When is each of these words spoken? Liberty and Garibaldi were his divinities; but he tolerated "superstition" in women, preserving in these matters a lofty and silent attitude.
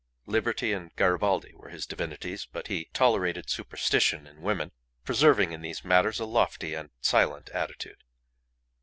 Liberty 0.25 0.73
and 0.73 0.95
Garibaldi 0.95 1.53
were 1.53 1.69
his 1.69 1.85
divinities; 1.85 2.47
but 2.51 2.65
he 2.69 2.85
tolerated 2.91 3.51
"superstition" 3.51 4.25
in 4.25 4.41
women, 4.41 4.71
preserving 5.05 5.51
in 5.51 5.61
these 5.61 5.85
matters 5.85 6.19
a 6.19 6.25
lofty 6.25 6.73
and 6.73 6.89
silent 7.01 7.49
attitude. 7.51 8.03